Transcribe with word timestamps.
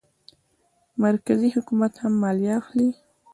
مرکزي 1.03 1.49
حکومت 1.55 1.93
هم 2.01 2.13
مالیه 2.21 2.53
اخلي. 2.61 2.89